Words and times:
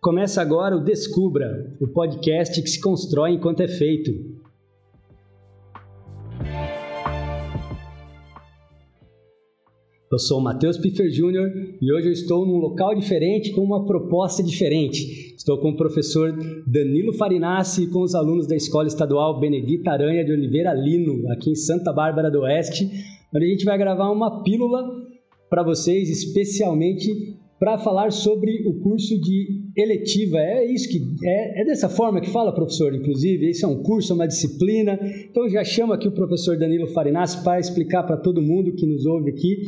Começa 0.00 0.40
agora 0.40 0.76
o 0.76 0.84
Descubra, 0.84 1.76
o 1.80 1.88
podcast 1.88 2.62
que 2.62 2.68
se 2.68 2.80
constrói 2.80 3.32
enquanto 3.32 3.62
é 3.62 3.66
feito. 3.66 4.12
Eu 10.10 10.18
sou 10.20 10.38
o 10.38 10.40
Matheus 10.40 10.78
Piffer 10.78 11.10
Jr. 11.10 11.78
e 11.82 11.92
hoje 11.92 12.06
eu 12.06 12.12
estou 12.12 12.46
num 12.46 12.58
local 12.58 12.94
diferente 12.94 13.50
com 13.50 13.60
uma 13.60 13.84
proposta 13.86 14.40
diferente. 14.40 15.34
Estou 15.36 15.58
com 15.58 15.70
o 15.70 15.76
professor 15.76 16.32
Danilo 16.64 17.12
Farinassi 17.12 17.82
e 17.82 17.90
com 17.90 18.02
os 18.02 18.14
alunos 18.14 18.46
da 18.46 18.54
Escola 18.54 18.86
Estadual 18.86 19.40
Benedita 19.40 19.90
Aranha 19.90 20.24
de 20.24 20.30
Oliveira 20.30 20.74
Lino, 20.74 21.28
aqui 21.32 21.50
em 21.50 21.56
Santa 21.56 21.92
Bárbara 21.92 22.30
do 22.30 22.42
Oeste, 22.42 22.88
onde 23.34 23.44
a 23.44 23.48
gente 23.48 23.64
vai 23.64 23.76
gravar 23.76 24.10
uma 24.12 24.44
pílula 24.44 25.08
para 25.50 25.64
vocês, 25.64 26.08
especialmente 26.08 27.36
para 27.58 27.78
falar 27.78 28.12
sobre 28.12 28.64
o 28.68 28.80
curso 28.80 29.20
de 29.20 29.57
eletiva. 29.78 30.38
É 30.38 30.64
isso 30.64 30.88
que 30.88 31.00
é, 31.24 31.62
é, 31.62 31.64
dessa 31.64 31.88
forma 31.88 32.20
que 32.20 32.30
fala, 32.30 32.52
professor. 32.52 32.94
Inclusive, 32.94 33.48
esse 33.48 33.64
é 33.64 33.68
um 33.68 33.82
curso, 33.82 34.12
é 34.12 34.14
uma 34.14 34.26
disciplina. 34.26 34.98
Então 35.30 35.48
já 35.48 35.62
chamo 35.64 35.92
aqui 35.92 36.08
o 36.08 36.12
professor 36.12 36.58
Danilo 36.58 36.88
Farinassi 36.88 37.42
para 37.44 37.60
explicar 37.60 38.02
para 38.02 38.16
todo 38.16 38.42
mundo 38.42 38.72
que 38.72 38.86
nos 38.86 39.06
ouve 39.06 39.30
aqui 39.30 39.62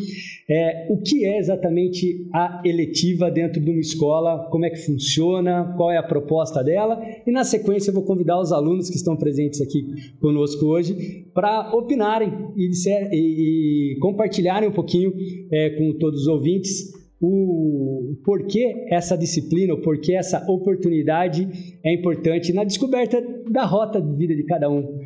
é, 0.48 0.88
o 0.91 1.00
que 1.00 1.24
é 1.24 1.38
exatamente 1.38 2.27
a 2.34 2.60
eletiva 2.64 3.30
dentro 3.30 3.60
de 3.60 3.70
uma 3.70 3.80
escola, 3.80 4.48
como 4.50 4.64
é 4.64 4.70
que 4.70 4.84
funciona, 4.84 5.73
qual 5.77 5.92
é 5.92 5.96
a 5.96 6.02
proposta 6.02 6.62
dela. 6.62 7.00
E 7.24 7.30
na 7.30 7.45
sequência 7.45 7.91
eu 7.91 7.95
vou 7.95 8.02
convidar 8.02 8.41
os 8.41 8.50
alunos 8.52 8.91
que 8.91 8.97
estão 8.97 9.16
presentes 9.16 9.61
aqui 9.61 9.86
conosco 10.20 10.66
hoje 10.66 11.27
para 11.33 11.72
opinarem 11.72 12.33
e, 12.56 12.69
e, 13.12 13.92
e, 13.92 13.98
compartilharem 14.00 14.69
um 14.69 14.72
pouquinho 14.72 15.12
é, 15.52 15.70
com 15.70 15.92
todos 15.98 16.22
os 16.22 16.27
ouvintes 16.27 16.99
o 17.20 18.16
porquê 18.24 18.87
essa 18.88 19.17
disciplina, 19.17 19.75
o 19.75 19.83
porquê 19.83 20.14
essa 20.14 20.50
oportunidade 20.50 21.47
é 21.84 21.92
importante 21.92 22.53
na 22.53 22.64
descoberta 22.64 23.22
da 23.50 23.64
rota 23.67 24.00
de 24.00 24.17
vida 24.17 24.34
de 24.34 24.44
cada 24.44 24.70
um. 24.70 25.00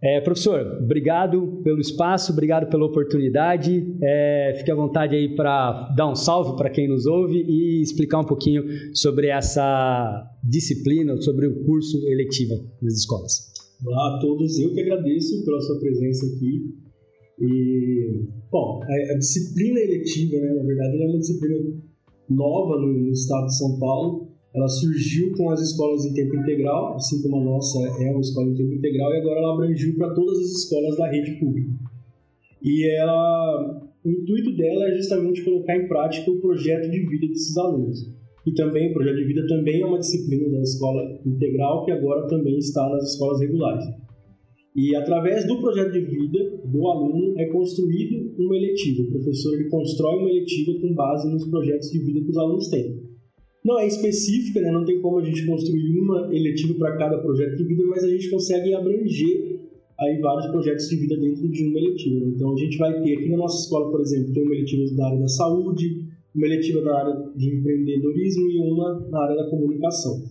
É, 0.00 0.20
professor, 0.20 0.78
obrigado 0.80 1.60
pelo 1.64 1.80
espaço, 1.80 2.32
obrigado 2.32 2.70
pela 2.70 2.86
oportunidade. 2.86 3.84
É, 4.00 4.54
fique 4.56 4.70
à 4.70 4.74
vontade 4.74 5.14
aí 5.14 5.34
para 5.34 5.92
dar 5.96 6.08
um 6.08 6.14
salve 6.14 6.56
para 6.56 6.70
quem 6.70 6.88
nos 6.88 7.04
ouve 7.04 7.42
e 7.42 7.82
explicar 7.82 8.20
um 8.20 8.24
pouquinho 8.24 8.64
sobre 8.94 9.26
essa 9.26 10.24
disciplina, 10.42 11.20
sobre 11.20 11.48
o 11.48 11.64
curso 11.64 11.98
eletivo 12.08 12.64
nas 12.80 12.94
escolas. 12.94 13.52
Olá 13.84 14.16
a 14.16 14.18
todos, 14.20 14.58
eu 14.58 14.72
que 14.72 14.80
agradeço 14.80 15.44
pela 15.44 15.60
sua 15.60 15.78
presença 15.80 16.26
aqui. 16.26 16.87
E, 17.40 18.24
bom, 18.50 18.80
a, 18.82 19.12
a 19.12 19.18
disciplina 19.18 19.78
eletiva, 19.78 20.36
né, 20.40 20.54
na 20.54 20.62
verdade, 20.62 21.02
é 21.02 21.06
uma 21.06 21.18
disciplina 21.18 21.56
nova 22.28 22.80
no, 22.80 22.92
no, 22.92 23.12
estado 23.12 23.46
de 23.46 23.56
São 23.56 23.78
Paulo. 23.78 24.28
Ela 24.54 24.68
surgiu 24.68 25.32
com 25.36 25.50
as 25.50 25.60
escolas 25.60 26.04
em 26.04 26.14
tempo 26.14 26.36
integral, 26.36 26.94
assim 26.94 27.22
como 27.22 27.36
a 27.36 27.44
nossa 27.44 27.78
é 28.02 28.10
uma 28.10 28.20
escola 28.20 28.48
em 28.48 28.54
tempo 28.54 28.72
integral, 28.74 29.12
e 29.12 29.18
agora 29.18 29.40
ela 29.40 29.54
abrangiu 29.54 29.94
para 29.96 30.14
todas 30.14 30.38
as 30.38 30.50
escolas 30.62 30.96
da 30.96 31.10
rede 31.10 31.38
pública. 31.38 31.70
E 32.62 32.88
ela, 32.96 33.88
o 34.04 34.10
intuito 34.10 34.56
dela 34.56 34.88
é 34.88 34.96
justamente 34.96 35.44
colocar 35.44 35.76
em 35.76 35.86
prática 35.86 36.30
o 36.30 36.40
projeto 36.40 36.90
de 36.90 37.06
vida 37.06 37.28
desses 37.28 37.56
alunos. 37.56 38.10
E 38.46 38.54
também, 38.54 38.90
o 38.90 38.94
projeto 38.94 39.16
de 39.16 39.24
vida 39.24 39.46
também 39.46 39.82
é 39.82 39.86
uma 39.86 39.98
disciplina 39.98 40.50
da 40.50 40.62
escola 40.62 41.20
integral 41.24 41.84
que 41.84 41.92
agora 41.92 42.26
também 42.26 42.56
está 42.58 42.88
nas 42.88 43.12
escolas 43.12 43.40
regulares. 43.40 43.84
E 44.78 44.94
através 44.94 45.44
do 45.44 45.60
projeto 45.60 45.90
de 45.90 46.02
vida 46.02 46.62
do 46.64 46.86
aluno 46.86 47.36
é 47.36 47.46
construído 47.46 48.32
uma 48.38 48.56
eletiva. 48.56 49.02
O 49.02 49.10
professor 49.10 49.52
ele 49.54 49.68
constrói 49.68 50.20
uma 50.20 50.30
eletiva 50.30 50.72
com 50.80 50.94
base 50.94 51.28
nos 51.28 51.48
projetos 51.48 51.90
de 51.90 51.98
vida 51.98 52.20
que 52.20 52.30
os 52.30 52.38
alunos 52.38 52.68
têm. 52.68 53.02
Não 53.64 53.76
é 53.80 53.88
específica, 53.88 54.60
né? 54.60 54.70
não 54.70 54.84
tem 54.84 55.00
como 55.00 55.18
a 55.18 55.24
gente 55.24 55.44
construir 55.46 55.98
uma 55.98 56.32
eletiva 56.32 56.74
para 56.74 56.96
cada 56.96 57.18
projeto 57.18 57.56
de 57.56 57.64
vida, 57.64 57.82
mas 57.88 58.04
a 58.04 58.08
gente 58.08 58.30
consegue 58.30 58.72
abranger 58.72 59.58
aí 59.98 60.20
vários 60.20 60.46
projetos 60.46 60.88
de 60.88 60.96
vida 60.96 61.16
dentro 61.16 61.48
de 61.48 61.64
uma 61.64 61.78
eletiva. 61.80 62.26
Então 62.28 62.52
a 62.52 62.56
gente 62.56 62.78
vai 62.78 63.02
ter 63.02 63.14
aqui 63.14 63.30
na 63.30 63.36
nossa 63.36 63.60
escola, 63.60 63.90
por 63.90 64.00
exemplo, 64.00 64.32
tem 64.32 64.44
uma 64.44 64.54
eletiva 64.54 64.94
da 64.94 65.06
área 65.08 65.18
da 65.18 65.28
saúde, 65.28 66.04
uma 66.32 66.46
eletiva 66.46 66.82
da 66.82 67.00
área 67.00 67.32
de 67.34 67.52
empreendedorismo 67.52 68.48
e 68.48 68.58
uma 68.58 69.08
na 69.10 69.24
área 69.24 69.34
da 69.42 69.50
comunicação. 69.50 70.22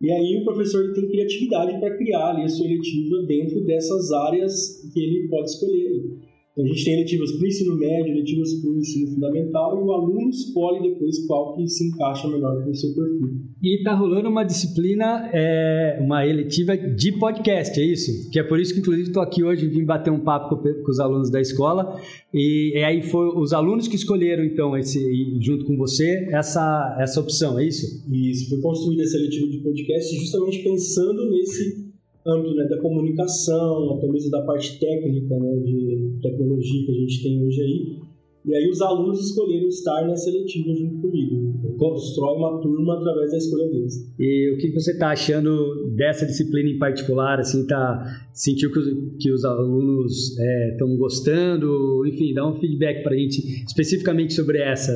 E 0.00 0.10
aí 0.12 0.40
o 0.40 0.44
professor 0.44 0.92
tem 0.92 1.08
criatividade 1.08 1.78
para 1.80 1.96
criar 1.96 2.30
ali 2.30 2.44
a 2.44 2.48
sua 2.48 2.66
eletiva 2.66 3.22
dentro 3.26 3.64
dessas 3.64 4.12
áreas 4.12 4.88
que 4.92 5.00
ele 5.00 5.28
pode 5.28 5.50
escolher. 5.50 6.27
Então, 6.58 6.66
a 6.66 6.74
gente 6.74 6.84
tem 6.84 6.94
eletivas 6.94 7.30
para 7.30 7.44
o 7.44 7.46
ensino 7.46 7.76
médio, 7.76 8.12
eletivas 8.14 8.54
para 8.54 8.70
o 8.70 8.78
ensino 8.78 9.14
fundamental, 9.14 9.78
e 9.78 9.84
o 9.84 9.92
aluno 9.92 10.28
escolhe 10.28 10.90
depois 10.90 11.24
qual 11.24 11.54
que 11.54 11.68
se 11.68 11.86
encaixa 11.86 12.26
melhor 12.26 12.64
com 12.64 12.70
o 12.70 12.74
seu 12.74 12.92
perfil. 12.96 13.28
E 13.62 13.76
está 13.76 13.94
rolando 13.94 14.28
uma 14.28 14.42
disciplina, 14.42 15.30
é, 15.32 15.98
uma 16.00 16.26
eletiva 16.26 16.76
de 16.76 17.12
podcast, 17.12 17.80
é 17.80 17.84
isso? 17.84 18.28
Que 18.32 18.40
é 18.40 18.42
por 18.42 18.58
isso 18.58 18.74
que, 18.74 18.80
inclusive, 18.80 19.06
estou 19.06 19.22
aqui 19.22 19.44
hoje, 19.44 19.68
vim 19.68 19.84
bater 19.84 20.10
um 20.10 20.18
papo 20.18 20.56
com, 20.56 20.62
com, 20.62 20.90
os 20.90 20.98
alunos 20.98 21.30
da 21.30 21.40
escola, 21.40 21.96
e, 22.34 22.72
e 22.76 22.82
aí 22.82 23.02
foi 23.02 23.28
os 23.36 23.52
alunos 23.52 23.86
que 23.86 23.94
escolheram, 23.94 24.42
então, 24.42 24.76
esse, 24.76 24.98
junto 25.40 25.64
com 25.64 25.76
você, 25.76 26.28
essa, 26.32 26.96
essa 26.98 27.20
opção, 27.20 27.56
é 27.60 27.68
isso? 27.68 28.04
Isso, 28.12 28.50
foi 28.50 28.60
construída 28.60 29.04
essa 29.04 29.16
eletiva 29.16 29.46
de 29.46 29.58
podcast 29.58 30.16
justamente 30.16 30.64
pensando 30.64 31.30
nesse 31.30 31.87
âmbito 32.26 32.54
né, 32.54 32.64
da 32.68 32.78
comunicação, 32.78 33.96
até 33.96 34.06
mesmo 34.08 34.30
da 34.30 34.42
parte 34.42 34.78
técnica, 34.78 35.38
né, 35.38 35.56
de 35.60 36.18
tecnologia 36.22 36.86
que 36.86 36.90
a 36.90 36.94
gente 36.94 37.22
tem 37.22 37.44
hoje 37.44 37.60
aí. 37.60 38.08
E 38.46 38.54
aí 38.54 38.70
os 38.70 38.80
alunos 38.80 39.20
escolheram 39.20 39.68
estar 39.68 40.06
na 40.06 40.16
seletiva 40.16 40.72
junto 40.74 41.02
comigo. 41.02 41.76
Constrói 41.76 42.36
uma 42.36 42.60
turma 42.62 42.94
através 42.94 43.30
da 43.30 43.36
escolha 43.36 43.68
deles. 43.68 43.94
E 44.18 44.54
o 44.54 44.58
que 44.58 44.70
você 44.72 44.92
está 44.92 45.10
achando 45.10 45.92
dessa 45.96 46.24
disciplina 46.24 46.70
em 46.70 46.78
particular? 46.78 47.38
Assim, 47.38 47.66
tá 47.66 48.04
sentiu 48.32 48.72
que 48.72 48.78
os, 48.78 48.86
que 49.20 49.30
os 49.30 49.44
alunos 49.44 50.38
estão 50.70 50.92
é, 50.92 50.96
gostando? 50.96 52.06
Enfim, 52.06 52.32
dá 52.32 52.48
um 52.48 52.58
feedback 52.58 53.02
para 53.02 53.12
a 53.12 53.18
gente 53.18 53.64
especificamente 53.66 54.32
sobre 54.32 54.58
essa 54.62 54.92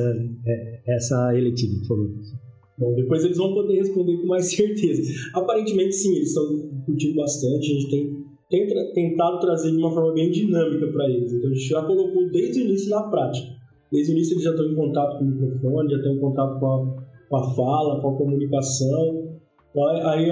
é, 0.47 0.81
essa 0.87 1.37
eletiva, 1.37 1.75
por 1.81 1.87
favor. 1.87 2.09
Bom, 2.77 2.95
depois 2.95 3.23
eles 3.23 3.37
vão 3.37 3.53
poder 3.53 3.75
responder 3.75 4.17
com 4.17 4.27
mais 4.27 4.49
certeza. 4.53 5.01
Aparentemente, 5.33 5.95
sim, 5.95 6.15
eles 6.15 6.29
estão 6.29 6.69
curtindo 6.85 7.15
bastante. 7.15 7.71
A 7.71 7.75
gente 7.75 7.89
tem, 7.89 8.25
tem 8.49 8.67
tra 8.67 8.93
tentado 8.93 9.39
trazer 9.39 9.71
de 9.71 9.77
uma 9.77 9.91
forma 9.91 10.13
bem 10.13 10.31
dinâmica 10.31 10.87
para 10.87 11.09
eles. 11.09 11.33
Então, 11.33 11.49
a 11.49 11.53
gente 11.53 11.67
já 11.67 11.83
colocou 11.83 12.29
desde 12.31 12.61
o 12.61 12.65
início 12.65 12.89
na 12.89 13.03
prática. 13.03 13.47
Desde 13.91 14.11
o 14.11 14.13
início, 14.13 14.33
eles 14.33 14.43
já 14.43 14.51
estão 14.51 14.65
em 14.71 14.75
contato 14.75 15.19
com 15.19 15.25
o 15.25 15.27
microfone, 15.27 15.91
já 15.91 15.97
estão 15.97 16.13
em 16.13 16.19
contato 16.19 16.59
com 16.59 16.65
a, 16.65 17.05
com 17.29 17.35
a 17.35 17.55
fala, 17.55 18.01
com 18.01 18.09
a 18.09 18.17
comunicação. 18.17 19.37
Então, 19.69 19.87
aí, 19.87 20.31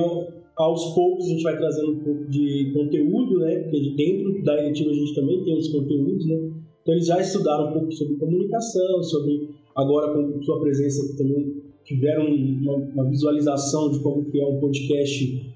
aos 0.58 0.96
poucos, 0.96 1.26
a 1.26 1.30
gente 1.30 1.44
vai 1.44 1.58
trazendo 1.58 1.92
um 1.92 2.00
pouco 2.00 2.26
de 2.26 2.72
conteúdo, 2.74 3.40
né? 3.40 3.60
Porque 3.60 3.80
de 3.80 3.96
dentro 3.96 4.44
da 4.44 4.58
eletiva 4.60 4.90
a 4.90 4.94
gente 4.94 5.14
também 5.14 5.44
tem 5.44 5.56
os 5.56 5.68
conteúdos, 5.68 6.26
né? 6.26 6.36
Então, 6.82 6.96
eles 6.96 7.06
já 7.06 7.22
estudaram 7.22 7.70
um 7.70 7.74
pouco 7.74 7.92
sobre 7.92 8.16
comunicação, 8.16 9.04
sobre 9.04 9.50
agora 9.76 10.12
com 10.12 10.42
sua 10.42 10.60
presença 10.60 11.16
também 11.16 11.71
tiveram 11.84 12.26
uma, 12.26 12.76
uma, 12.76 13.10
visualização 13.10 13.92
de 13.92 14.00
como 14.00 14.26
que 14.26 14.40
é 14.40 14.46
um 14.46 14.60
podcast 14.60 15.54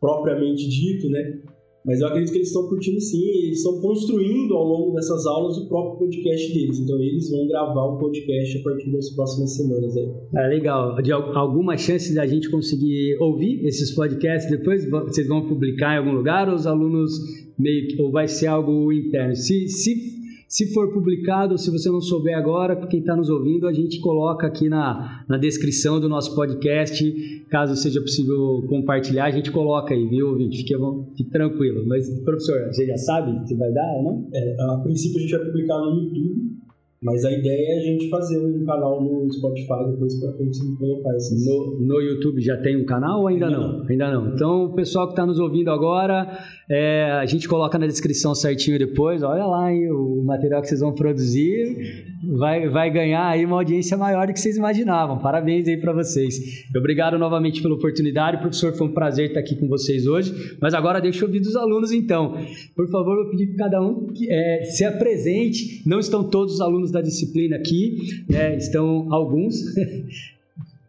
propriamente 0.00 0.68
dito, 0.68 1.08
né? 1.08 1.40
Mas 1.86 2.00
eu 2.00 2.08
acredito 2.08 2.32
que 2.32 2.38
eles 2.38 2.48
estão 2.48 2.68
curtindo 2.68 3.00
sim, 3.00 3.22
eles 3.44 3.58
estão 3.58 3.80
construindo 3.80 4.56
ao 4.56 4.64
longo 4.64 4.92
dessas 4.92 5.24
aulas 5.24 5.56
o 5.56 5.68
próprio 5.68 6.00
podcast 6.00 6.52
deles. 6.52 6.80
Então 6.80 7.00
eles 7.00 7.30
vão 7.30 7.46
gravar 7.46 7.84
o 7.84 7.96
podcast 7.96 8.58
a 8.58 8.62
partir 8.64 8.90
das 8.90 9.10
próximas 9.10 9.56
semanas 9.56 9.96
aí. 9.96 10.10
É 10.34 10.48
legal. 10.48 11.00
De 11.00 11.12
alguma 11.12 11.76
chance 11.76 12.12
da 12.12 12.26
gente 12.26 12.50
conseguir 12.50 13.16
ouvir 13.20 13.64
esses 13.64 13.92
podcasts 13.92 14.50
depois? 14.50 14.84
Vocês 14.90 15.28
vão 15.28 15.46
publicar 15.46 15.94
em 15.94 15.98
algum 15.98 16.12
lugar 16.12 16.48
ou 16.48 16.56
os 16.56 16.66
alunos 16.66 17.12
meio 17.56 17.86
que, 17.86 18.02
ou 18.02 18.10
vai 18.10 18.26
ser 18.26 18.48
algo 18.48 18.92
interno? 18.92 19.36
Se, 19.36 19.68
se 19.68 20.15
se 20.48 20.72
for 20.72 20.92
publicado, 20.92 21.58
se 21.58 21.70
você 21.70 21.90
não 21.90 22.00
souber 22.00 22.36
agora, 22.36 22.86
quem 22.86 23.00
está 23.00 23.16
nos 23.16 23.28
ouvindo, 23.28 23.66
a 23.66 23.72
gente 23.72 24.00
coloca 24.00 24.46
aqui 24.46 24.68
na, 24.68 25.24
na 25.28 25.36
descrição 25.36 25.98
do 25.98 26.08
nosso 26.08 26.34
podcast. 26.34 27.44
Caso 27.50 27.74
seja 27.76 28.00
possível 28.00 28.64
compartilhar, 28.68 29.24
a 29.24 29.30
gente 29.30 29.50
coloca 29.50 29.92
aí, 29.92 30.06
viu, 30.06 30.28
ouvinte? 30.28 30.58
Fique, 30.58 30.74
fique 31.16 31.30
tranquilo. 31.30 31.84
Mas, 31.86 32.08
professor, 32.20 32.66
você 32.66 32.86
já 32.86 32.96
sabe 32.96 33.46
se 33.46 33.54
vai 33.56 33.72
dar 33.72 33.92
ou 33.96 34.02
não? 34.02 34.28
É, 34.32 34.56
a 34.60 34.78
princípio 34.78 35.18
a 35.18 35.20
gente 35.20 35.36
vai 35.36 35.46
publicar 35.46 35.78
no 35.78 36.02
YouTube 36.02 36.56
mas 37.02 37.24
a 37.24 37.30
ideia 37.30 37.74
é 37.74 37.78
a 37.78 37.82
gente 37.82 38.08
fazer 38.08 38.38
um 38.38 38.64
canal 38.64 39.02
no 39.02 39.30
Spotify 39.30 39.90
depois 39.90 40.18
para 40.18 40.32
conseguir 40.32 40.76
colocar 40.78 41.14
esses. 41.16 41.46
No, 41.46 41.78
no 41.80 42.00
YouTube 42.00 42.40
já 42.40 42.56
tem 42.56 42.76
um 42.76 42.86
canal 42.86 43.20
ou 43.20 43.28
ainda, 43.28 43.46
ainda 43.46 43.58
não? 43.58 43.78
não? 43.78 43.88
Ainda 43.88 44.10
não. 44.10 44.34
Então, 44.34 44.64
o 44.64 44.74
pessoal 44.74 45.06
que 45.06 45.12
está 45.12 45.26
nos 45.26 45.38
ouvindo 45.38 45.70
agora, 45.70 46.38
é, 46.70 47.12
a 47.12 47.26
gente 47.26 47.46
coloca 47.48 47.78
na 47.78 47.86
descrição 47.86 48.34
certinho 48.34 48.78
depois. 48.78 49.22
Olha 49.22 49.44
lá 49.44 49.72
hein, 49.72 49.90
o 49.90 50.24
material 50.24 50.62
que 50.62 50.68
vocês 50.68 50.80
vão 50.80 50.94
produzir. 50.94 52.06
Vai, 52.38 52.68
vai 52.68 52.90
ganhar 52.90 53.28
aí 53.28 53.44
uma 53.44 53.56
audiência 53.56 53.96
maior 53.96 54.26
do 54.26 54.32
que 54.32 54.40
vocês 54.40 54.56
imaginavam. 54.56 55.18
Parabéns 55.18 55.68
aí 55.68 55.76
para 55.76 55.92
vocês. 55.92 56.66
Obrigado 56.74 57.18
novamente 57.18 57.62
pela 57.62 57.74
oportunidade. 57.74 58.38
Professor, 58.38 58.72
foi 58.72 58.86
um 58.86 58.92
prazer 58.92 59.28
estar 59.28 59.40
aqui 59.40 59.54
com 59.54 59.68
vocês 59.68 60.06
hoje. 60.06 60.56
Mas 60.60 60.74
agora 60.74 61.00
deixa 61.00 61.22
eu 61.22 61.28
ouvir 61.28 61.40
dos 61.40 61.54
alunos 61.54 61.92
então. 61.92 62.34
Por 62.74 62.88
favor, 62.90 63.18
eu 63.18 63.30
pedir 63.30 63.48
que 63.48 63.56
cada 63.56 63.80
um 63.80 64.08
é, 64.28 64.64
se 64.64 64.84
apresente. 64.84 65.82
Não 65.86 66.00
estão 66.00 66.24
todos 66.24 66.54
os 66.54 66.60
alunos 66.60 66.85
da 66.90 67.00
disciplina 67.00 67.56
aqui, 67.56 68.24
né? 68.28 68.56
estão 68.56 69.12
alguns. 69.12 69.56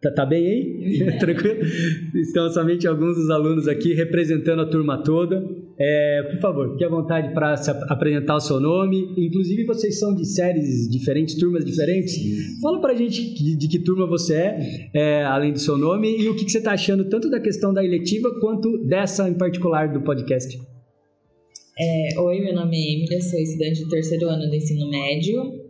Tá, 0.00 0.12
tá 0.12 0.24
bem 0.24 0.46
aí? 0.46 1.06
Tranquilo? 1.18 1.58
Estão 2.14 2.48
somente 2.52 2.86
alguns 2.86 3.16
dos 3.16 3.30
alunos 3.30 3.66
aqui 3.66 3.94
representando 3.94 4.62
a 4.62 4.66
turma 4.66 5.02
toda. 5.02 5.44
É, 5.76 6.22
por 6.30 6.40
favor, 6.40 6.72
fique 6.72 6.84
à 6.84 6.88
vontade 6.88 7.32
para 7.34 7.54
apresentar 7.88 8.36
o 8.36 8.40
seu 8.40 8.60
nome. 8.60 9.12
Inclusive, 9.16 9.64
vocês 9.64 9.98
são 9.98 10.14
de 10.14 10.24
séries 10.24 10.88
diferentes, 10.88 11.34
turmas 11.36 11.64
diferentes. 11.64 12.16
Fala 12.60 12.80
para 12.80 12.92
a 12.92 12.96
gente 12.96 13.34
de, 13.34 13.56
de, 13.56 13.68
que 13.68 13.78
turma 13.80 14.06
você 14.06 14.34
é, 14.34 14.90
é, 14.94 15.24
além 15.24 15.52
do 15.52 15.58
seu 15.58 15.76
nome, 15.76 16.16
e 16.16 16.28
o 16.28 16.36
que, 16.36 16.44
que 16.44 16.52
você 16.52 16.58
está 16.58 16.72
achando 16.72 17.08
tanto 17.08 17.28
da 17.28 17.40
questão 17.40 17.72
da 17.74 17.84
eletiva 17.84 18.28
quanto 18.40 18.78
dessa 18.86 19.28
em 19.28 19.34
particular 19.34 19.92
do 19.92 20.00
podcast. 20.00 20.58
É, 21.80 22.20
oi, 22.20 22.40
meu 22.40 22.54
nome 22.54 22.76
é 22.76 22.92
Emília, 22.92 23.20
sou 23.20 23.38
estudante 23.38 23.84
do 23.84 23.88
terceiro 23.88 24.28
ano 24.28 24.48
do 24.48 24.54
ensino 24.54 24.90
médio. 24.90 25.67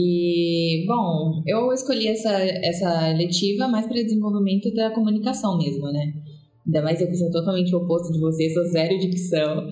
E, 0.00 0.84
bom, 0.86 1.42
eu 1.44 1.72
escolhi 1.72 2.06
essa, 2.06 2.30
essa 2.30 3.12
letiva 3.14 3.66
mais 3.66 3.84
para 3.84 4.00
desenvolvimento 4.00 4.72
da 4.72 4.90
comunicação 4.92 5.58
mesmo, 5.58 5.90
né? 5.90 6.14
Ainda 6.64 6.82
mais 6.82 7.00
eu 7.00 7.08
que 7.08 7.16
sou 7.16 7.28
totalmente 7.32 7.74
o 7.74 7.78
oposto 7.78 8.12
de 8.12 8.20
você, 8.20 8.48
sou 8.50 8.62
zero 8.66 8.96
dicção. 8.96 9.66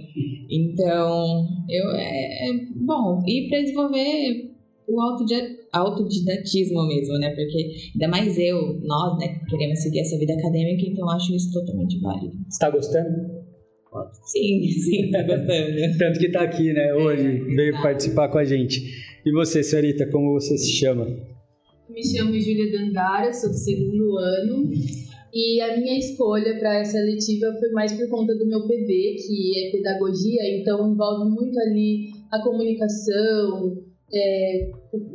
Então, 0.50 1.46
eu 1.69 1.90
é, 1.93 2.49
é 2.49 2.52
bom, 2.75 3.23
e 3.25 3.49
para 3.49 3.61
desenvolver 3.61 4.50
o 4.88 5.00
autodidatismo 5.73 6.88
mesmo, 6.88 7.19
né? 7.19 7.31
Porque 7.31 7.70
ainda 7.94 8.08
mais 8.08 8.37
eu, 8.37 8.81
nós, 8.82 9.19
né, 9.20 9.40
queremos 9.49 9.81
seguir 9.81 10.00
essa 10.00 10.19
vida 10.19 10.32
acadêmica, 10.32 10.90
então 10.90 11.08
acho 11.11 11.37
isso 11.37 11.52
totalmente 11.52 12.00
válido. 12.00 12.37
Está 12.49 12.69
gostando? 12.69 13.46
Sim, 14.25 14.67
sim, 14.82 15.11
tá 15.12 15.22
gostando. 15.22 15.99
Tanto 15.99 16.19
que 16.19 16.32
tá 16.32 16.40
aqui, 16.43 16.72
né, 16.72 16.93
hoje, 16.94 17.38
veio 17.55 17.81
participar 17.81 18.29
com 18.29 18.38
a 18.38 18.44
gente. 18.44 19.06
E 19.26 19.32
você, 19.32 19.61
senhorita, 19.61 20.08
como 20.08 20.34
você 20.34 20.56
se 20.56 20.70
chama? 20.70 21.05
Me 21.90 22.00
chamo 22.00 22.32
Júlia 22.38 22.70
Dandara, 22.70 23.32
sou 23.32 23.50
do 23.50 23.56
segundo 23.56 24.17
ano. 24.19 24.70
E 25.34 25.61
a 25.62 25.76
minha 25.76 25.99
escolha 25.99 26.56
para 26.61 26.78
essa 26.78 26.96
letiva 27.00 27.52
foi 27.58 27.70
mais 27.73 27.93
por 27.93 28.08
conta 28.08 28.37
do 28.37 28.46
meu 28.46 28.61
PV, 28.69 28.87
que 28.87 29.67
é 29.67 29.73
pedagogia, 29.73 30.40
então 30.56 30.93
envolve 30.93 31.28
muito 31.28 31.58
ali 31.58 32.12
a 32.31 32.40
comunicação, 32.40 33.76
é, 34.14 34.70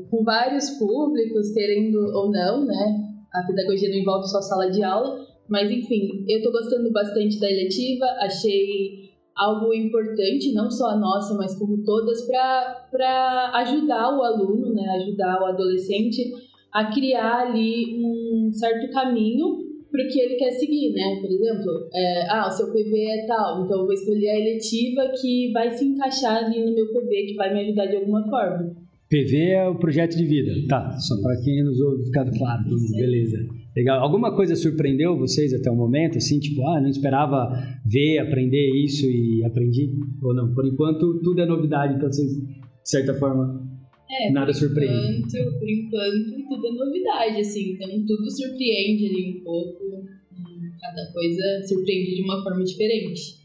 com 0.09 0.25
vários 0.25 0.71
públicos, 0.71 1.53
querendo 1.53 1.97
ou 2.13 2.29
não, 2.29 2.65
né? 2.65 3.15
A 3.33 3.47
pedagogia 3.47 3.87
não 3.87 3.95
envolve 3.95 4.27
só 4.27 4.41
sala 4.41 4.69
de 4.69 4.83
aula, 4.83 5.25
mas 5.47 5.71
enfim, 5.71 6.25
eu 6.27 6.39
estou 6.39 6.51
gostando 6.51 6.91
bastante 6.91 7.39
da 7.39 7.49
eletiva, 7.49 8.05
achei 8.19 9.00
algo 9.35 9.73
importante, 9.73 10.53
não 10.53 10.69
só 10.69 10.91
a 10.91 10.97
nossa, 10.97 11.33
mas 11.35 11.57
como 11.57 11.83
todas, 11.83 12.27
para 12.27 13.51
ajudar 13.55 14.17
o 14.17 14.23
aluno, 14.23 14.73
né, 14.73 14.83
ajudar 15.01 15.41
o 15.41 15.45
adolescente 15.45 16.31
a 16.71 16.91
criar 16.91 17.47
ali 17.47 17.99
um 18.03 18.51
certo 18.51 18.91
caminho 18.93 19.71
para 19.91 20.03
o 20.03 20.07
que 20.07 20.19
ele 20.19 20.35
quer 20.35 20.51
seguir, 20.51 20.93
né? 20.93 21.19
Por 21.19 21.29
exemplo, 21.29 21.89
é, 21.93 22.29
ah, 22.29 22.47
o 22.47 22.51
seu 22.51 22.71
PV 22.71 23.09
é 23.09 23.25
tal, 23.25 23.65
então 23.65 23.79
eu 23.81 23.85
vou 23.85 23.93
escolher 23.93 24.29
a 24.29 24.39
eletiva 24.39 25.11
que 25.21 25.51
vai 25.51 25.69
se 25.71 25.83
encaixar 25.83 26.45
ali 26.45 26.63
no 26.63 26.73
meu 26.73 26.87
PV, 26.93 27.25
que 27.25 27.35
vai 27.35 27.53
me 27.53 27.61
ajudar 27.61 27.87
de 27.87 27.97
alguma 27.97 28.25
forma. 28.29 28.73
PV 29.11 29.37
é 29.37 29.67
o 29.67 29.75
projeto 29.75 30.15
de 30.15 30.25
vida, 30.25 30.53
tá? 30.69 30.97
Só 30.97 31.21
para 31.21 31.35
quem 31.43 31.61
nos 31.65 31.81
ouve 31.81 32.05
ficar 32.05 32.31
claro, 32.31 32.63
beleza. 32.97 33.45
Legal. 33.75 33.99
Alguma 33.99 34.33
coisa 34.33 34.55
surpreendeu 34.55 35.17
vocês 35.17 35.53
até 35.53 35.69
o 35.69 35.75
momento? 35.75 36.17
Assim, 36.17 36.39
tipo, 36.39 36.65
ah, 36.65 36.79
não 36.79 36.89
esperava 36.89 37.51
ver, 37.85 38.19
aprender 38.19 38.71
isso 38.73 39.05
e 39.05 39.43
aprendi? 39.43 39.91
Ou 40.23 40.33
não? 40.33 40.53
Por 40.53 40.65
enquanto, 40.65 41.19
tudo 41.21 41.41
é 41.41 41.45
novidade, 41.45 41.95
então 41.95 42.09
vocês, 42.09 42.31
de 42.31 42.45
certa 42.85 43.13
forma, 43.15 43.61
é, 44.09 44.31
nada 44.31 44.53
surpreende. 44.53 45.19
Enquanto, 45.19 45.59
por 45.59 45.69
enquanto, 45.69 46.47
tudo 46.47 46.67
é 46.67 46.71
novidade, 46.71 47.41
assim. 47.41 47.73
Então, 47.73 48.05
tudo 48.05 48.31
surpreende 48.31 49.07
ali 49.07 49.39
um 49.39 49.43
pouco. 49.43 50.05
Cada 50.79 51.11
coisa 51.11 51.67
surpreende 51.67 52.15
de 52.15 52.23
uma 52.23 52.41
forma 52.43 52.63
diferente. 52.63 53.40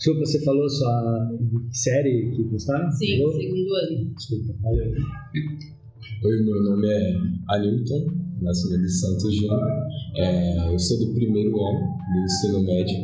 Desculpa, 0.00 0.24
você 0.24 0.42
falou 0.42 0.66
sua 0.66 1.30
série 1.72 2.30
que 2.34 2.42
gostaram? 2.44 2.90
Sim, 2.90 3.18
falou? 3.18 3.32
segundo 3.34 3.74
ano. 3.74 4.14
Desculpa, 4.14 4.54
valeu. 4.62 4.92
Oi, 6.24 6.42
meu 6.42 6.62
nome 6.62 6.88
é 6.88 7.12
Alilton 7.50 8.06
Nascimento 8.40 8.80
de 8.80 8.92
Santos 8.92 9.34
Júnior. 9.34 9.60
É, 10.16 10.72
eu 10.72 10.78
sou 10.78 11.00
do 11.00 11.12
primeiro 11.12 11.50
ano 11.50 11.80
do 11.80 12.24
ensino 12.24 12.62
médio 12.62 12.96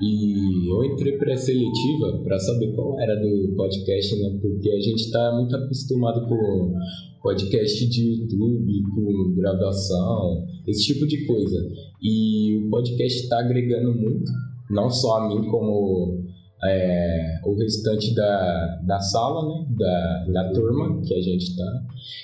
e 0.00 0.68
eu 0.68 0.84
entrei 0.84 1.16
para 1.16 1.32
a 1.32 1.36
seletiva 1.36 2.20
para 2.24 2.36
saber 2.40 2.74
qual 2.74 3.00
era 3.00 3.14
do 3.20 3.54
podcast, 3.54 4.20
né? 4.20 4.36
Porque 4.42 4.68
a 4.68 4.80
gente 4.80 4.98
está 5.00 5.36
muito 5.36 5.54
acostumado 5.54 6.26
com 6.26 6.74
podcast 7.22 7.88
de 7.88 8.20
YouTube, 8.20 8.82
com 8.96 9.34
gravação, 9.36 10.44
esse 10.66 10.92
tipo 10.92 11.06
de 11.06 11.24
coisa. 11.24 11.68
E 12.02 12.56
o 12.66 12.68
podcast 12.68 13.22
está 13.22 13.38
agregando 13.38 13.94
muito, 13.94 14.28
não 14.72 14.90
só 14.90 15.18
a 15.18 15.28
mim 15.28 15.48
como 15.48 16.18
é, 16.64 17.40
o 17.44 17.54
restante 17.54 18.14
da, 18.14 18.80
da 18.86 18.98
sala, 18.98 19.48
né, 19.48 19.66
da, 19.76 20.24
da 20.32 20.52
turma 20.52 21.00
que 21.02 21.14
a 21.14 21.20
gente 21.20 21.42
está. 21.42 21.82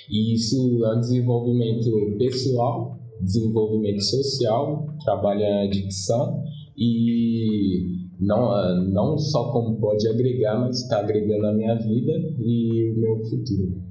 E 0.09 0.33
isso 0.33 0.83
é 0.85 0.95
um 0.95 0.99
desenvolvimento 0.99 1.89
pessoal, 2.17 2.99
desenvolvimento 3.21 4.01
social, 4.01 4.87
trabalha 5.03 5.61
a 5.61 5.69
dicção 5.69 6.43
e 6.77 8.09
não, 8.19 8.85
não 8.91 9.17
só 9.17 9.51
como 9.51 9.79
pode 9.79 10.07
agregar, 10.07 10.59
mas 10.59 10.81
está 10.81 10.99
agregando 10.99 11.47
a 11.47 11.53
minha 11.53 11.75
vida 11.75 12.13
e 12.39 12.91
o 12.91 12.99
meu 12.99 13.17
futuro. 13.25 13.88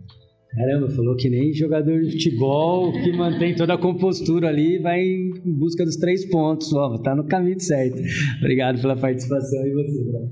Caramba, 0.55 0.89
falou 0.89 1.15
que 1.15 1.29
nem 1.29 1.53
jogador 1.53 2.00
de 2.00 2.12
futebol 2.12 2.91
que 2.93 3.12
mantém 3.12 3.55
toda 3.55 3.75
a 3.75 3.79
compostura 3.79 4.49
ali 4.49 4.77
e 4.77 4.79
vai 4.79 5.03
em 5.05 5.53
busca 5.53 5.85
dos 5.85 5.97
três 5.97 6.29
pontos. 6.31 6.73
Ó, 6.73 6.97
tá 6.99 7.15
no 7.15 7.25
caminho 7.25 7.61
certo. 7.61 8.00
Obrigado 8.39 8.81
pela 8.81 8.97
participação 8.97 9.67
e 9.67 9.75
você, 9.75 10.05
Bruno. 10.05 10.31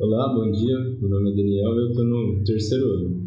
Olá, 0.00 0.34
bom 0.34 0.50
dia. 0.50 0.78
Meu 1.00 1.10
nome 1.10 1.30
é 1.30 1.36
Daniel 1.36 1.74
e 1.74 1.78
eu 1.78 1.88
estou 1.90 2.04
no 2.04 2.44
terceiro 2.44 2.84
ano. 2.84 3.24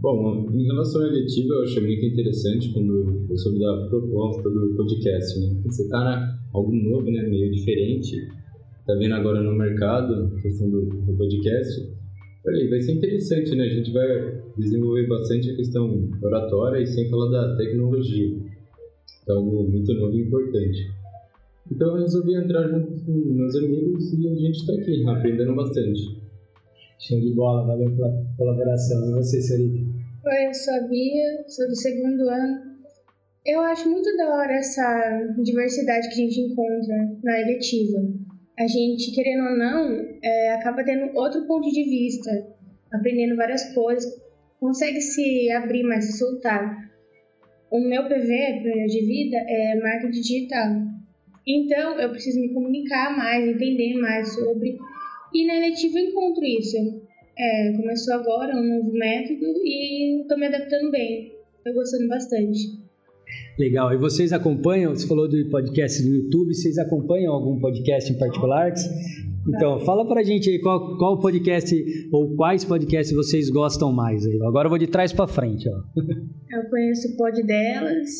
Bom, 0.00 0.48
em 0.54 0.64
relação 0.64 1.02
à 1.02 1.08
eletiva, 1.08 1.52
eu 1.52 1.62
achei 1.64 1.82
muito 1.82 2.06
interessante 2.06 2.72
quando 2.72 3.26
eu 3.28 3.36
soube 3.36 3.58
da 3.58 3.88
proposta 3.88 4.48
do 4.48 4.74
podcast. 4.74 5.38
Né? 5.38 5.60
Você 5.66 5.82
está 5.82 6.38
algo 6.54 6.72
novo, 6.74 7.04
né? 7.10 7.22
meio 7.28 7.52
diferente. 7.52 8.16
Está 8.80 8.94
vendo 8.94 9.12
agora 9.12 9.42
no 9.42 9.52
mercado 9.52 10.34
questão 10.40 10.70
do, 10.70 10.86
do 10.86 11.12
podcast 11.18 11.99
Falei, 12.42 12.70
vai 12.70 12.80
ser 12.80 12.92
interessante, 12.92 13.54
né? 13.54 13.64
A 13.64 13.74
gente 13.74 13.92
vai 13.92 14.42
desenvolver 14.56 15.06
bastante 15.06 15.50
a 15.50 15.56
questão 15.56 16.10
oratória 16.22 16.80
e 16.80 16.86
sem 16.86 17.10
falar 17.10 17.30
da 17.30 17.56
tecnologia. 17.56 18.34
Então, 19.22 19.36
algo 19.36 19.70
muito 19.70 19.92
novo 19.94 20.16
e 20.16 20.22
importante. 20.22 20.90
Então, 21.70 21.96
eu 21.96 22.02
resolvi 22.02 22.34
entrar 22.34 22.66
junto 22.68 22.98
com 23.04 23.12
meus 23.12 23.54
amigos 23.56 24.12
e 24.14 24.26
a 24.26 24.34
gente 24.34 24.56
está 24.56 24.72
aqui, 24.72 25.06
aprendendo 25.06 25.54
bastante. 25.54 26.00
Show 26.98 27.20
de 27.20 27.34
bola, 27.34 27.66
valeu 27.66 27.94
pela 27.94 28.24
colaboração. 28.38 29.10
E 29.10 29.14
você, 29.14 29.40
Sarita? 29.42 29.78
Oi, 30.24 30.46
eu 30.46 30.54
sou 30.54 30.74
a 30.74 30.88
Bia, 30.88 31.44
sou 31.46 31.68
do 31.68 31.76
segundo 31.76 32.22
ano. 32.28 32.70
Eu 33.44 33.60
acho 33.60 33.88
muito 33.88 34.16
da 34.16 34.34
hora 34.34 34.52
essa 34.52 35.34
diversidade 35.42 36.08
que 36.08 36.14
a 36.14 36.16
gente 36.16 36.40
encontra 36.40 37.18
na 37.22 37.40
eletiva 37.40 37.98
a 38.60 38.66
gente, 38.66 39.10
querendo 39.12 39.42
ou 39.48 39.56
não, 39.56 40.18
é, 40.22 40.52
acaba 40.52 40.84
tendo 40.84 41.16
outro 41.16 41.46
ponto 41.46 41.66
de 41.70 41.82
vista, 41.82 42.30
aprendendo 42.92 43.34
várias 43.34 43.72
coisas, 43.72 44.04
consegue 44.60 45.00
se 45.00 45.50
abrir 45.50 45.82
mais, 45.82 46.04
se 46.04 46.18
soltar. 46.18 46.90
O 47.70 47.80
meu 47.80 48.02
PV, 48.02 48.60
projeto 48.60 48.90
de 48.90 49.06
vida, 49.06 49.38
é 49.38 49.80
marketing 49.80 50.20
digital. 50.20 50.76
Então, 51.46 51.98
eu 51.98 52.10
preciso 52.10 52.38
me 52.38 52.52
comunicar 52.52 53.16
mais, 53.16 53.48
entender 53.48 53.94
mais 53.94 54.34
sobre. 54.34 54.76
E 55.32 55.46
na 55.46 55.56
eletiva 55.56 55.98
eu 55.98 56.08
encontro 56.08 56.44
isso. 56.44 56.76
É, 57.38 57.72
começou 57.72 58.12
agora 58.12 58.54
um 58.54 58.62
novo 58.62 58.92
método 58.92 59.46
e 59.64 60.20
estou 60.20 60.36
me 60.36 60.48
adaptando 60.48 60.90
bem. 60.90 61.32
Estou 61.56 61.72
gostando 61.72 62.08
bastante. 62.08 62.89
Legal. 63.58 63.92
E 63.92 63.96
vocês 63.96 64.32
acompanham? 64.32 64.94
Você 64.94 65.06
falou 65.06 65.28
do 65.28 65.48
podcast 65.50 66.02
no 66.02 66.14
YouTube. 66.16 66.54
Vocês 66.54 66.78
acompanham 66.78 67.32
algum 67.32 67.60
podcast 67.60 68.12
em 68.12 68.18
particular? 68.18 68.72
Então, 69.48 69.80
fala 69.80 70.06
pra 70.06 70.22
gente 70.22 70.50
aí 70.50 70.58
qual, 70.60 70.96
qual 70.98 71.18
podcast 71.18 71.74
ou 72.12 72.36
quais 72.36 72.64
podcasts 72.64 73.14
vocês 73.14 73.50
gostam 73.50 73.92
mais. 73.92 74.26
Aí. 74.26 74.38
Agora 74.42 74.66
eu 74.66 74.70
vou 74.70 74.78
de 74.78 74.86
trás 74.86 75.12
pra 75.12 75.26
frente. 75.26 75.68
Ó. 75.68 75.82
Eu 76.52 76.68
conheço 76.68 77.12
o 77.12 77.16
Pod 77.16 77.40
Delas. 77.44 78.10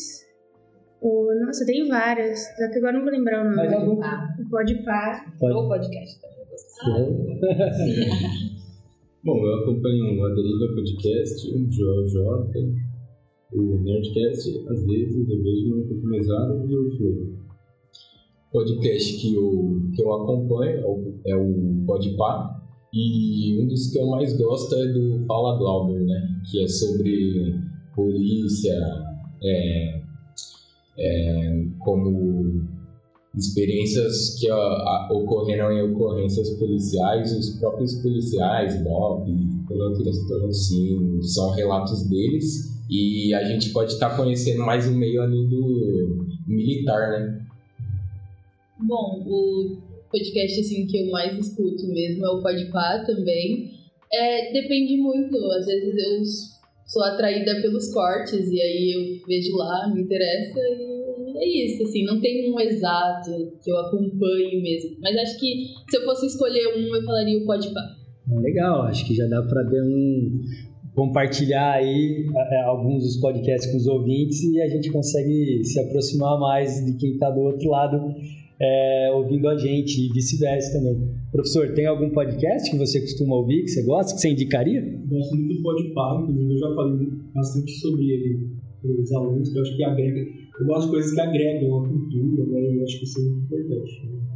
O, 1.01 1.33
nossa, 1.45 1.65
tem 1.65 1.85
várias. 1.87 2.39
Só 2.39 2.69
que 2.71 2.77
agora 2.77 2.93
não 2.93 3.01
vou 3.01 3.11
lembrar 3.11 3.41
o 3.41 3.43
nome. 3.43 3.57
Mas 3.57 3.73
algum? 3.73 3.99
O 3.99 4.49
Pod 4.49 4.85
Par. 4.85 5.37
Pode. 5.37 5.53
O 5.53 5.67
podcast 5.67 6.21
também. 6.21 6.41
Bom, 9.23 9.37
eu 9.45 9.55
acompanho 9.61 10.25
a 10.25 10.29
Deriva 10.29 10.73
Podcast, 10.73 11.47
o 11.53 11.67
JJ, 11.67 12.81
o 13.53 13.77
Nerdcast, 13.79 14.65
às 14.69 14.85
vezes 14.85 15.29
eu 15.29 15.43
vejo 15.43 15.69
no 15.69 15.81
Oportunizado 15.81 16.69
e 16.69 16.77
o 16.77 16.97
Flow. 16.97 17.41
Podcast 18.51 19.17
que 19.21 19.35
eu, 19.35 19.81
que 19.95 20.01
eu 20.01 20.13
acompanho 20.13 20.79
é 20.79 20.85
o, 20.85 21.13
é 21.27 21.35
o 21.35 21.85
e 22.93 23.57
um 23.61 23.67
dos 23.67 23.87
que 23.87 23.99
eu 23.99 24.07
mais 24.07 24.37
gosto 24.37 24.75
é 24.75 24.87
do 24.87 25.25
Fala 25.25 25.57
Glauber, 25.57 26.01
né? 26.03 26.41
Que 26.49 26.63
é 26.63 26.67
sobre 26.67 27.55
polícia, 27.95 28.75
é, 29.41 30.01
é, 30.99 31.65
como 31.79 32.67
experiências 33.37 34.37
que 34.37 34.49
a, 34.49 35.09
ocorreram 35.13 35.71
em 35.71 35.89
ocorrências 35.89 36.49
policiais, 36.57 37.31
os 37.31 37.57
próprios 37.59 37.95
policiais, 38.01 38.83
Bob, 38.83 39.25
sim, 40.51 41.21
são 41.21 41.51
relatos 41.51 42.09
deles 42.09 42.80
e 42.91 43.33
a 43.33 43.45
gente 43.45 43.69
pode 43.69 43.93
estar 43.93 44.09
tá 44.09 44.17
conhecendo 44.17 44.65
mais 44.65 44.85
um 44.85 44.93
meio 44.93 45.21
além 45.21 45.47
do 45.47 46.27
militar, 46.45 47.11
né? 47.11 47.41
Bom, 48.77 49.23
o 49.25 49.77
podcast 50.11 50.59
assim 50.59 50.85
que 50.87 50.97
eu 50.97 51.09
mais 51.09 51.37
escuto 51.37 51.87
mesmo 51.87 52.25
é 52.25 52.29
o 52.29 52.41
Podpah 52.41 53.05
também. 53.05 53.71
É, 54.11 54.51
depende 54.51 54.97
muito, 54.97 55.37
às 55.53 55.65
vezes 55.65 55.95
eu 55.95 56.21
sou 56.85 57.03
atraída 57.05 57.61
pelos 57.61 57.93
cortes 57.93 58.51
e 58.51 58.61
aí 58.61 58.91
eu 58.91 59.25
vejo 59.25 59.55
lá, 59.55 59.89
me 59.93 60.01
interessa 60.01 60.59
e 60.59 60.91
é 61.37 61.65
isso, 61.65 61.83
assim, 61.83 62.03
não 62.03 62.19
tem 62.19 62.51
um 62.53 62.59
exato 62.59 63.31
que 63.63 63.71
eu 63.71 63.77
acompanhe 63.77 64.61
mesmo. 64.61 64.97
Mas 64.99 65.15
acho 65.15 65.39
que 65.39 65.67
se 65.89 65.97
eu 65.97 66.03
fosse 66.03 66.27
escolher 66.27 66.67
um, 66.75 66.93
eu 66.93 67.03
falaria 67.05 67.37
o 67.37 67.45
Podpah. 67.45 67.95
Legal, 68.41 68.81
acho 68.83 69.07
que 69.07 69.15
já 69.15 69.25
dá 69.27 69.41
para 69.41 69.63
dar 69.63 69.83
um 69.83 70.41
compartilhar 70.95 71.73
aí 71.73 72.25
é, 72.35 72.61
alguns 72.63 73.03
dos 73.03 73.17
podcasts 73.17 73.71
com 73.71 73.77
os 73.77 73.87
ouvintes 73.87 74.43
e 74.43 74.61
a 74.61 74.67
gente 74.67 74.91
consegue 74.91 75.63
se 75.63 75.79
aproximar 75.79 76.39
mais 76.39 76.83
de 76.85 76.97
quem 76.97 77.11
está 77.11 77.29
do 77.29 77.41
outro 77.41 77.69
lado 77.69 78.13
é, 78.61 79.11
ouvindo 79.13 79.49
a 79.49 79.57
gente 79.57 80.05
e 80.05 80.13
vice-versa 80.13 80.77
também. 80.77 81.09
Professor, 81.31 81.73
tem 81.73 81.87
algum 81.87 82.09
podcast 82.11 82.69
que 82.69 82.77
você 82.77 83.01
costuma 83.01 83.37
ouvir, 83.37 83.63
que 83.63 83.69
você 83.69 83.83
gosta, 83.83 84.13
que 84.13 84.21
você 84.21 84.29
indicaria? 84.29 84.81
Gosto 85.09 85.35
muito 85.35 85.55
do 85.55 85.63
Podpah, 85.63 86.21
inclusive 86.21 86.53
eu 86.53 86.57
já 86.59 86.75
falei 86.75 87.07
bastante 87.33 87.71
sobre 87.79 88.11
ele 88.11 88.49
para 88.81 88.91
os 88.91 89.11
alunos, 89.13 89.49
que 89.49 89.57
eu 89.57 89.61
acho 89.61 89.75
que 89.75 89.83
agrega. 89.83 90.19
Eu 90.59 90.67
gosto 90.67 90.85
de 90.85 90.91
coisas 90.91 91.13
que 91.13 91.21
agregam 91.21 91.79
a 91.79 91.87
cultura, 91.87 92.45
né? 92.45 92.61
E 92.61 92.77
eu 92.77 92.83
acho 92.83 92.99
que 92.99 93.05
isso 93.05 93.19
é 93.19 93.23
muito 93.23 93.55
importante. 93.55 94.05
Né? 94.05 94.30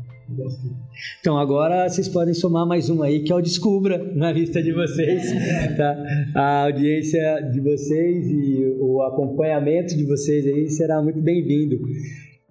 Então 1.20 1.38
agora 1.38 1.88
vocês 1.88 2.08
podem 2.10 2.34
somar 2.34 2.66
mais 2.66 2.90
um 2.90 3.04
aí 3.04 3.22
que 3.22 3.32
é 3.32 3.36
o 3.36 3.42
Descubra 3.42 3.98
na 4.16 4.32
lista 4.32 4.62
de 4.62 4.72
vocês, 4.72 5.32
tá? 5.78 6.04
A 6.34 6.64
audiência 6.64 7.42
de 7.52 7.60
vocês 7.60 8.28
e 8.28 8.76
o 8.80 9.04
acompanhamento 9.04 9.96
de 9.96 10.04
vocês 10.04 10.46
aí 10.48 10.70
será 10.70 11.02
muito 11.02 11.22
bem-vindo. 11.22 11.80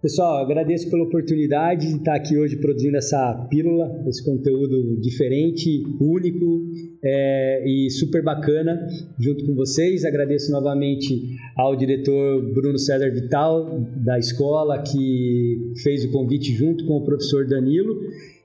Pessoal, 0.05 0.45
agradeço 0.45 0.91
pela 0.91 1.05
oportunidade 1.05 1.89
de 1.89 1.97
estar 1.97 2.15
aqui 2.15 2.37
hoje 2.37 2.59
produzindo 2.59 2.99
essa 2.99 3.47
pílula, 3.49 4.05
esse 4.07 4.23
conteúdo 4.23 5.01
diferente, 5.01 5.83
único 5.99 6.67
é, 7.03 7.65
e 7.67 7.89
super 7.89 8.23
bacana 8.23 8.87
junto 9.19 9.47
com 9.47 9.55
vocês. 9.55 10.05
Agradeço 10.05 10.53
novamente 10.53 11.39
ao 11.57 11.75
diretor 11.75 12.53
Bruno 12.53 12.79
César 12.79 13.11
Vital, 13.13 13.81
da 14.05 14.19
escola, 14.19 14.83
que 14.83 15.73
fez 15.83 16.05
o 16.05 16.13
convite 16.13 16.53
junto 16.53 16.85
com 16.85 16.99
o 16.99 17.05
professor 17.07 17.47
Danilo. 17.47 17.99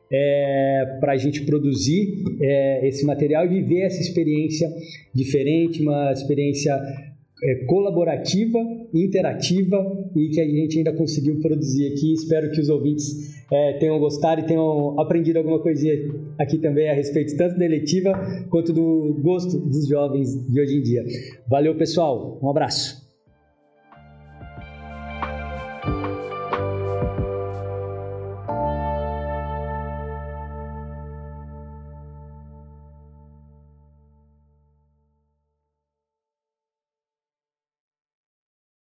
É, 0.09 0.97
para 1.01 1.11
a 1.11 1.17
gente 1.17 1.41
produzir 1.41 2.23
é, 2.41 2.87
esse 2.87 3.05
material 3.05 3.45
e 3.45 3.49
viver 3.49 3.81
essa 3.81 3.99
experiência 3.99 4.65
diferente, 5.13 5.81
uma 5.83 6.13
experiência 6.13 6.73
é, 7.43 7.65
colaborativa, 7.65 8.59
interativa 8.93 9.77
e 10.15 10.29
que 10.29 10.41
a 10.41 10.45
gente 10.45 10.77
ainda 10.77 10.93
conseguiu 10.93 11.39
produzir 11.39 11.87
aqui. 11.87 12.13
Espero 12.13 12.51
que 12.51 12.59
os 12.59 12.69
ouvintes 12.69 13.43
é, 13.51 13.73
tenham 13.73 13.99
gostado 13.99 14.41
e 14.41 14.45
tenham 14.45 14.99
aprendido 14.99 15.37
alguma 15.37 15.59
coisinha 15.59 15.95
aqui 16.37 16.57
também 16.57 16.89
a 16.89 16.93
respeito 16.93 17.35
tanto 17.37 17.57
da 17.57 17.65
eletiva 17.65 18.11
quanto 18.49 18.73
do 18.73 19.19
gosto 19.21 19.57
dos 19.57 19.87
jovens 19.87 20.45
de 20.47 20.59
hoje 20.59 20.77
em 20.77 20.81
dia. 20.81 21.03
Valeu, 21.47 21.75
pessoal. 21.75 22.39
Um 22.41 22.49
abraço. 22.49 23.08